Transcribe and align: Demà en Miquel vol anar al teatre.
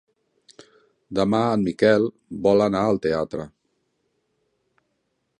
Demà 1.17 1.41
en 1.57 1.65
Miquel 1.67 2.07
vol 2.47 2.63
anar 2.67 2.81
al 2.85 2.99
teatre. 3.03 3.45